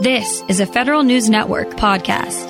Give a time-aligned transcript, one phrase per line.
[0.00, 2.46] This is a Federal News Network podcast.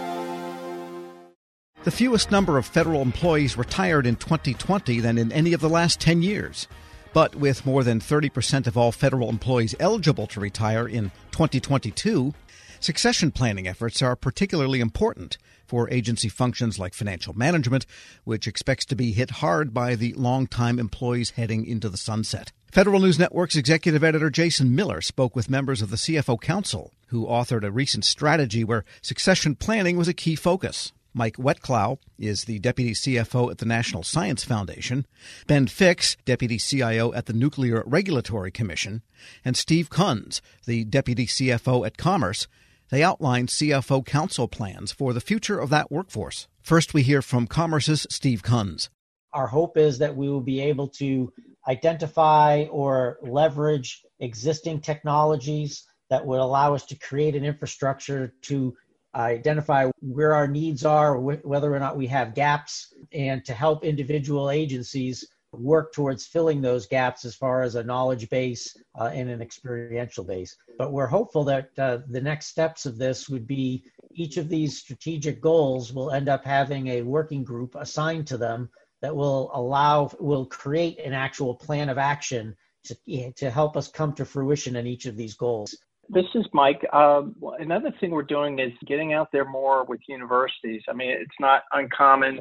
[1.84, 5.98] The fewest number of federal employees retired in 2020 than in any of the last
[5.98, 6.68] 10 years.
[7.14, 12.34] But with more than 30% of all federal employees eligible to retire in 2022,
[12.80, 17.86] succession planning efforts are particularly important for agency functions like financial management,
[18.24, 22.52] which expects to be hit hard by the long-time employees heading into the sunset.
[22.70, 27.24] Federal News Network's executive editor Jason Miller spoke with members of the CFO Council, who
[27.24, 30.92] authored a recent strategy where succession planning was a key focus.
[31.14, 35.06] Mike Wetklow is the deputy CFO at the National Science Foundation,
[35.46, 39.00] Ben Ficks, deputy CIO at the Nuclear Regulatory Commission,
[39.46, 42.48] and Steve Kunze, the deputy CFO at Commerce.
[42.90, 46.48] They outlined CFO Council plans for the future of that workforce.
[46.60, 48.90] First, we hear from Commerce's Steve Kunze.
[49.38, 51.32] Our hope is that we will be able to
[51.68, 58.74] identify or leverage existing technologies that would allow us to create an infrastructure to
[59.14, 64.50] identify where our needs are, whether or not we have gaps, and to help individual
[64.50, 69.40] agencies work towards filling those gaps as far as a knowledge base uh, and an
[69.40, 70.56] experiential base.
[70.78, 74.80] But we're hopeful that uh, the next steps of this would be each of these
[74.80, 78.68] strategic goals will end up having a working group assigned to them
[79.02, 84.12] that will allow will create an actual plan of action to, to help us come
[84.14, 85.76] to fruition in each of these goals.
[86.08, 86.82] This is Mike.
[86.92, 90.82] Um, another thing we're doing is getting out there more with universities.
[90.88, 92.40] I mean, it's not uncommon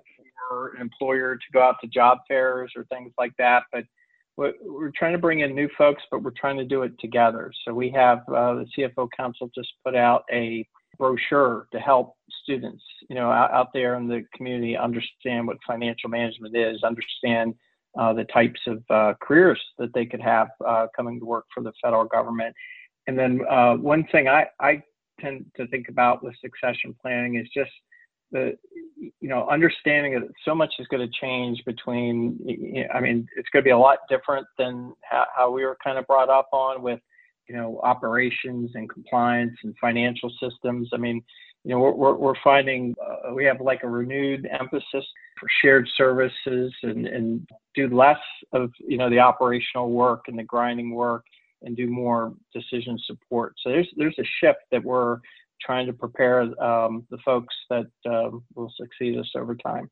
[0.49, 3.83] for an employer to go out to job fairs or things like that, but
[4.37, 7.51] we're trying to bring in new folks, but we're trying to do it together.
[7.65, 10.65] So we have uh, the CFO Council just put out a
[10.97, 12.15] brochure to help
[12.47, 17.53] students, you know, out, out there in the community understand what financial management is, understand
[17.99, 21.61] uh, the types of uh, careers that they could have uh, coming to work for
[21.61, 22.55] the federal government.
[23.07, 24.81] And then uh, one thing I, I
[25.19, 27.71] tend to think about with succession planning is just
[28.31, 28.57] the
[28.97, 32.37] you know understanding that so much is going to change between
[32.93, 35.97] i mean it's going to be a lot different than how, how we were kind
[35.97, 36.99] of brought up on with
[37.47, 40.89] you know, operations and compliance and financial systems.
[40.93, 41.23] I mean,
[41.67, 45.05] you know, we're, we're finding uh, we have like a renewed emphasis
[45.37, 47.45] for shared services and, and
[47.75, 48.19] do less
[48.53, 51.25] of, you know, the operational work and the grinding work
[51.63, 53.53] and do more decision support.
[53.61, 55.17] So there's, there's a shift that we're
[55.61, 59.89] trying to prepare um, the folks that um, will succeed us over time.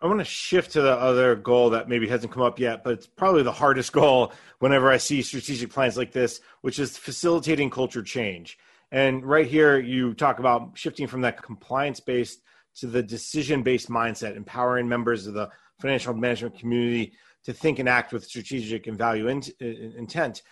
[0.00, 2.94] I want to shift to the other goal that maybe hasn't come up yet, but
[2.94, 7.70] it's probably the hardest goal whenever I see strategic plans like this, which is facilitating
[7.70, 8.58] culture change.
[8.94, 12.42] And right here, you talk about shifting from that compliance based
[12.76, 15.50] to the decision based mindset, empowering members of the
[15.80, 17.12] financial management community
[17.42, 20.42] to think and act with strategic and value in, in, intent.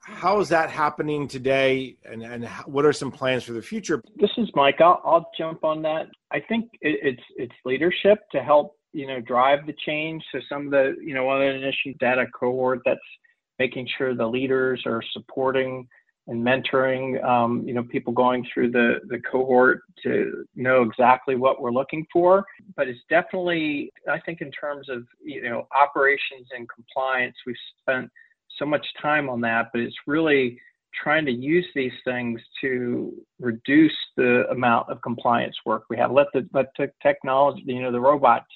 [0.00, 4.02] How is that happening today, and, and what are some plans for the future?
[4.16, 4.80] This is Mike.
[4.80, 6.08] I'll, I'll jump on that.
[6.32, 10.24] I think it, it's it's leadership to help you know drive the change.
[10.32, 13.00] So some of the you know one of the initial data cohort that's
[13.60, 15.86] making sure the leaders are supporting
[16.28, 21.60] and mentoring um, you know people going through the the cohort to know exactly what
[21.60, 22.44] we're looking for
[22.76, 28.08] but it's definitely i think in terms of you know operations and compliance we've spent
[28.58, 30.58] so much time on that but it's really
[31.00, 36.12] trying to use these things to reduce the amount of compliance work we have.
[36.12, 38.46] Let the let the technology, you know, the robots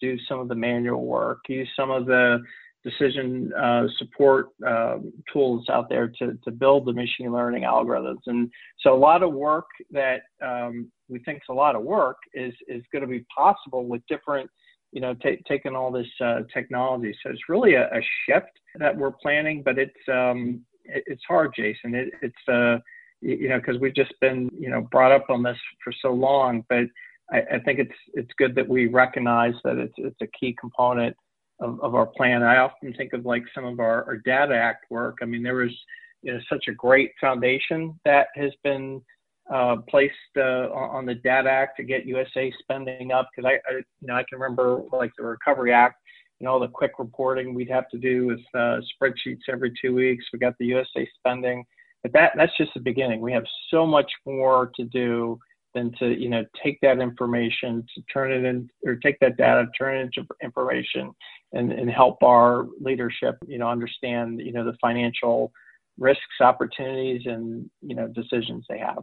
[0.00, 1.38] do some of the manual work.
[1.48, 2.42] Use some of the
[2.84, 4.98] decision uh, support uh,
[5.32, 8.20] tools out there to to build the machine learning algorithms.
[8.26, 8.50] And
[8.80, 12.54] so a lot of work that um, we think is a lot of work is
[12.68, 14.50] is going to be possible with different
[14.94, 17.12] you know, t- taking all this uh, technology.
[17.22, 21.96] So it's really a, a, shift that we're planning, but it's um, it's hard, Jason.
[21.96, 22.78] It, it's uh,
[23.20, 26.64] you know, because we've just been you know brought up on this for so long.
[26.68, 26.84] But
[27.32, 31.16] I, I, think it's it's good that we recognize that it's it's a key component
[31.60, 32.42] of, of our plan.
[32.42, 35.18] I often think of like some of our, our Data Act work.
[35.22, 35.72] I mean, there was
[36.22, 39.00] you know such a great foundation that has been
[39.52, 43.76] uh, placed uh, on the Data Act to get USA spending up because I, I,
[43.76, 45.96] you know I can remember like the Recovery Act
[46.40, 50.24] you know, the quick reporting we'd have to do with uh, spreadsheets every two weeks.
[50.32, 51.64] We got the USA spending,
[52.02, 53.20] but that that's just the beginning.
[53.20, 55.38] We have so much more to do
[55.74, 59.66] than to you know take that information to turn it in or take that data,
[59.78, 61.12] turn it into information,
[61.52, 65.52] and and help our leadership you know understand you know the financial
[65.98, 69.02] risks, opportunities, and you know decisions they have.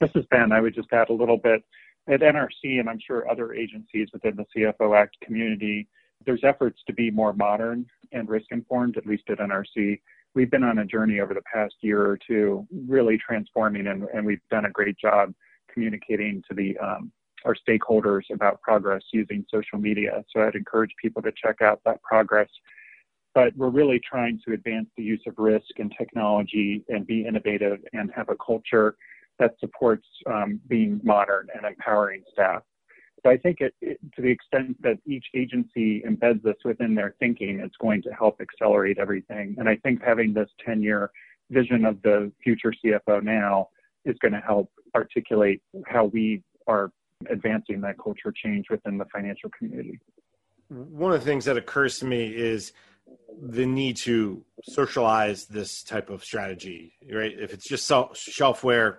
[0.00, 0.52] This is Ben.
[0.52, 1.62] I would just add a little bit
[2.08, 5.88] at NRC, and I'm sure other agencies within the CFO Act community
[6.26, 10.00] there's efforts to be more modern and risk informed, at least at NRC.
[10.34, 14.24] we've been on a journey over the past year or two, really transforming, and, and
[14.24, 15.32] we've done a great job
[15.72, 17.12] communicating to the um,
[17.44, 20.22] our stakeholders about progress using social media.
[20.34, 22.48] So I'd encourage people to check out that progress.
[23.34, 27.78] But we're really trying to advance the use of risk and technology and be innovative
[27.92, 28.96] and have a culture
[29.38, 32.62] that supports um, being modern and empowering staff.
[33.24, 37.14] So I think it, it, to the extent that each agency embeds this within their
[37.18, 39.54] thinking, it's going to help accelerate everything.
[39.58, 41.10] And I think having this 10 year
[41.50, 43.68] vision of the future CFO now
[44.04, 46.92] is going to help articulate how we are
[47.28, 49.98] advancing that culture change within the financial community.
[50.68, 52.72] One of the things that occurs to me is
[53.42, 57.32] the need to socialize this type of strategy, right?
[57.38, 58.98] If it's just shelfware,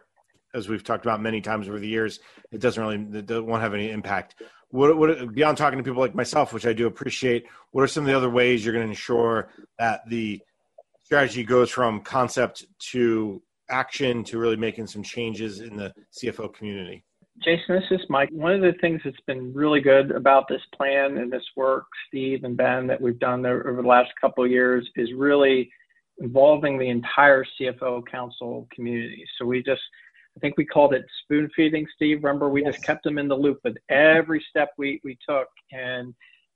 [0.53, 2.19] as we've talked about many times over the years,
[2.51, 4.35] it doesn't really it won't have any impact.
[4.69, 8.03] What, what beyond talking to people like myself, which I do appreciate, what are some
[8.03, 9.49] of the other ways you're going to ensure
[9.79, 10.41] that the
[11.03, 13.41] strategy goes from concept to
[13.71, 17.03] action to really making some changes in the CFO community?
[17.43, 18.29] Jason, this is Mike.
[18.31, 22.43] One of the things that's been really good about this plan and this work, Steve
[22.43, 25.71] and Ben, that we've done over the last couple of years is really
[26.19, 29.25] involving the entire CFO council community.
[29.37, 29.81] So we just
[30.37, 32.23] I think we called it spoon feeding, Steve.
[32.23, 32.75] Remember, we yes.
[32.75, 36.13] just kept them in the loop with every step we, we took and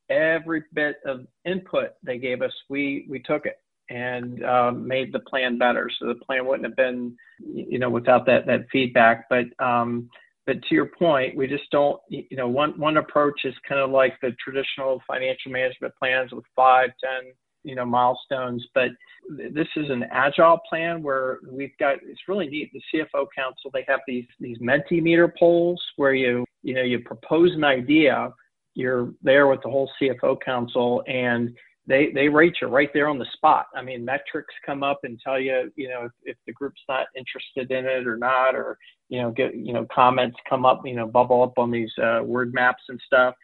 [0.09, 3.57] every bit of input they gave us, we, we took it
[3.89, 5.89] and um, made the plan better.
[5.99, 9.25] So the plan wouldn't have been, you know, without that, that feedback.
[9.29, 10.09] But, um,
[10.45, 13.89] but to your point, we just don't, you know, one, one approach is kind of
[13.89, 17.31] like the traditional financial management plans with five, ten,
[17.63, 18.65] you know, milestones.
[18.73, 18.89] But
[19.29, 22.71] this is an agile plan where we've got it's really neat.
[22.73, 27.51] The CFO Council they have these these Mentimeter polls where you you know you propose
[27.53, 28.31] an idea,
[28.75, 31.55] you're there with the whole CFO Council and
[31.87, 33.67] they they rate you right there on the spot.
[33.75, 37.07] I mean, metrics come up and tell you, you know, if, if the group's not
[37.15, 38.77] interested in it or not, or
[39.09, 42.21] you know, get you know, comments come up, you know, bubble up on these uh,
[42.23, 43.35] word maps and stuff.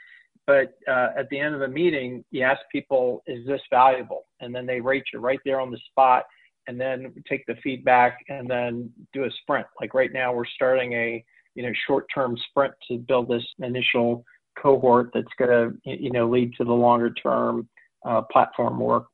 [0.48, 4.54] But uh, at the end of the meeting, you ask people, "Is this valuable?" And
[4.54, 6.24] then they rate you right there on the spot,
[6.68, 9.68] and then take the feedback and then do a sprint.
[9.80, 11.24] Like right now, we're starting a
[11.54, 14.26] you know short-term sprint to build this initial
[14.62, 17.68] cohort that's going to you know lead to the longer-term
[18.06, 19.08] uh, platform work.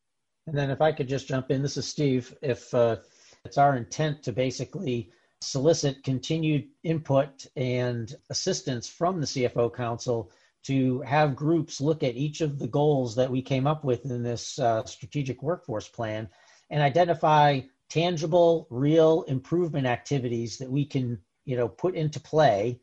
[0.48, 2.34] And then, if I could just jump in, this is Steve.
[2.42, 2.98] If uh,
[3.44, 5.12] it's our intent to basically
[5.42, 10.32] solicit continued input and assistance from the CFO Council
[10.64, 14.24] to have groups look at each of the goals that we came up with in
[14.24, 16.28] this uh, strategic workforce plan
[16.70, 22.80] and identify tangible, real improvement activities that we can, you know, put into play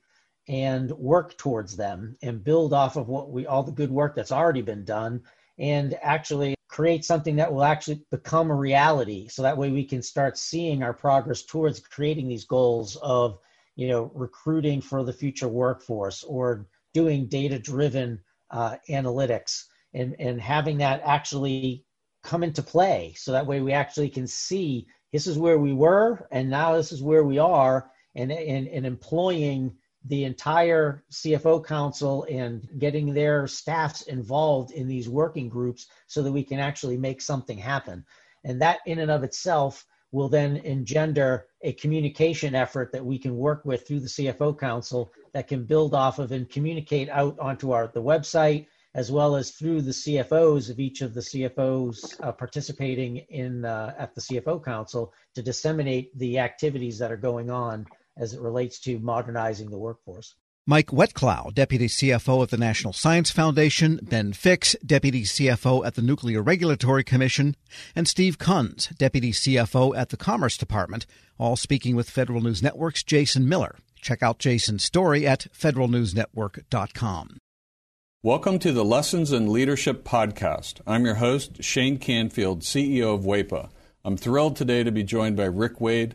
[0.48, 4.32] and work towards them and build off of what we all the good work that's
[4.32, 5.22] already been done
[5.58, 9.28] and actually create something that will actually become a reality.
[9.28, 13.38] So that way we can start seeing our progress towards creating these goals of
[13.76, 18.20] you know recruiting for the future workforce or doing data driven
[18.50, 19.64] uh, analytics
[19.94, 21.84] and, and having that actually
[22.22, 23.14] come into play.
[23.16, 26.90] So that way we actually can see this is where we were and now this
[26.90, 33.46] is where we are and, and, and employing the entire CFO council and getting their
[33.46, 38.04] staffs involved in these working groups so that we can actually make something happen.
[38.44, 43.36] And that in and of itself will then engender a communication effort that we can
[43.36, 47.72] work with through the CFO Council that can build off of and communicate out onto
[47.72, 52.30] our the website as well as through the CFOs of each of the CFOs uh,
[52.30, 57.86] participating in uh, at the CFO Council to disseminate the activities that are going on
[58.16, 60.34] as it relates to modernizing the workforce.
[60.66, 66.00] Mike Wetklow, Deputy CFO at the National Science Foundation, Ben Ficks, Deputy CFO at the
[66.00, 67.54] Nuclear Regulatory Commission,
[67.94, 71.04] and Steve Kunze, Deputy CFO at the Commerce Department,
[71.36, 73.76] all speaking with Federal News Network's Jason Miller.
[74.00, 77.36] Check out Jason's story at federalnewsnetwork.com.
[78.22, 80.80] Welcome to the Lessons in Leadership podcast.
[80.86, 83.68] I'm your host, Shane Canfield, CEO of WEPA.
[84.02, 86.14] I'm thrilled today to be joined by Rick Wade,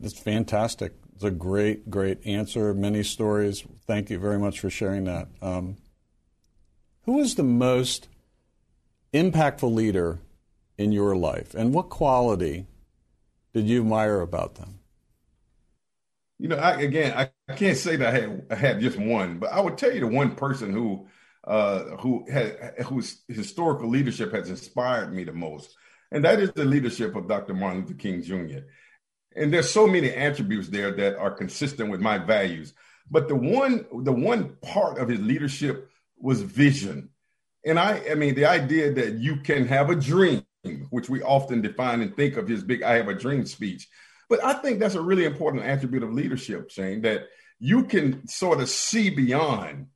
[0.00, 0.94] It's fantastic.
[1.14, 2.72] It's a great, great answer.
[2.74, 3.64] Many stories.
[3.86, 5.28] Thank you very much for sharing that.
[5.42, 5.76] Um,
[7.02, 8.08] who is the most
[9.12, 10.20] impactful leader
[10.76, 12.66] in your life, and what quality
[13.52, 14.78] did you admire about them?
[16.38, 19.38] You know, I, again, I, I can't say that I had, I had just one,
[19.38, 21.08] but I would tell you the one person who
[21.44, 22.26] uh, who
[22.84, 25.74] whose historical leadership has inspired me the most,
[26.12, 27.54] and that is the leadership of Dr.
[27.54, 28.66] Martin Luther King Jr.
[29.38, 32.74] and there's so many attributes there that are consistent with my values.
[33.10, 37.10] But the one, the one part of his leadership was vision.
[37.64, 40.44] And I, I mean, the idea that you can have a dream,
[40.90, 43.88] which we often define and think of his big I have a dream speech.
[44.28, 47.28] But I think that's a really important attribute of leadership, Shane, that
[47.58, 49.86] you can sort of see beyond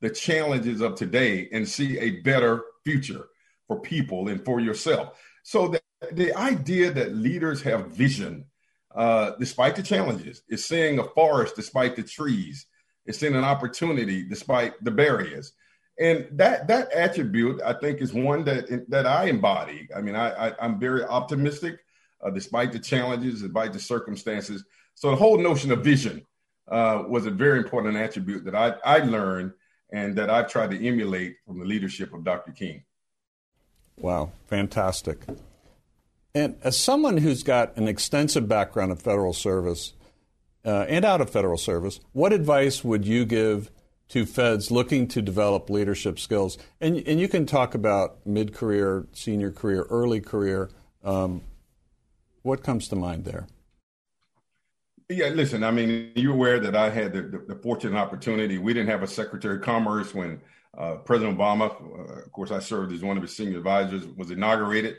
[0.00, 3.26] the challenges of today and see a better future
[3.66, 5.20] for people and for yourself.
[5.42, 5.80] So the,
[6.12, 8.46] the idea that leaders have vision
[8.94, 12.66] uh, despite the challenges, is seeing a forest despite the trees,
[13.06, 15.52] it's seeing an opportunity despite the barriers.
[15.98, 19.88] And that that attribute, I think, is one that that I embody.
[19.94, 21.78] I mean, I, I am very optimistic,
[22.24, 24.64] uh, despite the challenges, despite the circumstances.
[24.94, 26.26] So the whole notion of vision
[26.68, 29.52] uh, was a very important attribute that I I learned
[29.92, 32.52] and that I've tried to emulate from the leadership of Dr.
[32.52, 32.84] King.
[33.98, 35.18] Wow, fantastic.
[36.34, 39.94] And as someone who's got an extensive background in federal service
[40.64, 43.70] uh, and out of federal service, what advice would you give
[44.10, 46.58] to feds looking to develop leadership skills?
[46.80, 50.70] And, and you can talk about mid career, senior career, early career.
[51.02, 51.42] Um,
[52.42, 53.46] what comes to mind there?
[55.08, 58.58] Yeah, listen, I mean, you're aware that I had the, the, the fortunate opportunity.
[58.58, 60.40] We didn't have a Secretary of Commerce when
[60.78, 64.30] uh, President Obama, uh, of course, I served as one of his senior advisors, was
[64.30, 64.98] inaugurated.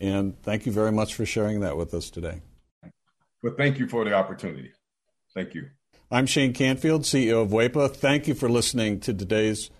[0.00, 2.42] And thank you very much for sharing that with us today.
[3.42, 4.72] Well, thank you for the opportunity.
[5.34, 5.70] Thank you.
[6.10, 7.94] I'm Shane Canfield, CEO of WEPA.
[7.94, 9.70] Thank you for listening to today's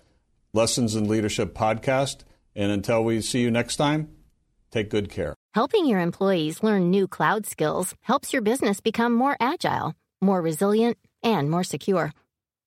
[0.53, 2.23] Lessons in Leadership podcast.
[2.55, 4.09] And until we see you next time,
[4.71, 5.35] take good care.
[5.53, 10.97] Helping your employees learn new cloud skills helps your business become more agile, more resilient,
[11.23, 12.13] and more secure.